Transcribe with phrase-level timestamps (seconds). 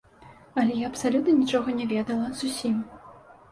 [0.61, 2.83] Але я абсалютна нічога не ведала, зусім.